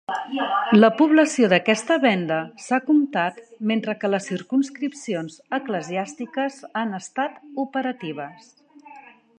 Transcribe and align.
La 0.83 0.87
població 1.01 1.49
d'aquesta 1.51 1.97
vénda 2.05 2.37
s'ha 2.67 2.79
comptat 2.87 3.37
mentre 3.73 3.95
que 4.05 4.11
les 4.13 4.31
circumscripcions 4.33 5.37
eclesiàstiques 5.59 6.59
han 6.83 6.99
estat 7.03 7.39
operatives. 7.69 8.51